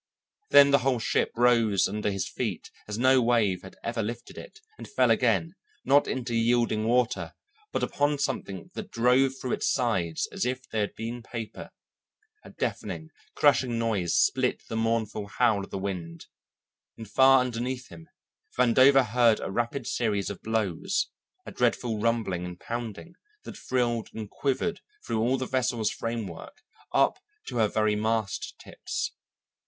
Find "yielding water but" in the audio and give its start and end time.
6.33-7.83